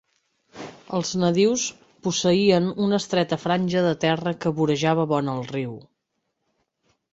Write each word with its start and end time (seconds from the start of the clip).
Els 0.99 1.11
nadius 1.23 1.65
posseïen 2.07 2.71
una 2.87 2.99
estreta 3.03 3.39
franja 3.43 3.85
de 3.91 3.93
terra 4.07 4.35
que 4.41 4.55
vorejava 4.63 5.07
bona 5.15 5.39
al 5.41 5.47
riu. 5.55 5.79